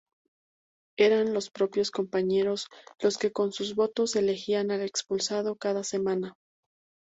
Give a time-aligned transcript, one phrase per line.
[0.97, 2.69] Eran los propios compañeros
[3.01, 6.33] los que con sus votos elegían al expulsado cada semana.